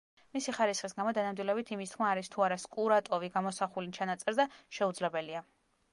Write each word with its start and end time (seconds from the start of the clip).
მისი 0.35 0.53
ხარისხის 0.57 0.95
გამო, 0.99 1.11
დანამდვილებით 1.17 1.69
იმის 1.75 1.93
თქმა, 1.95 2.07
არის 2.13 2.33
თუ 2.37 2.45
არა 2.47 2.59
სკურატოვი 2.65 3.29
გამოსახული 3.39 3.95
ჩანაწერზე, 3.99 4.51
შეუძლებელია. 4.79 5.45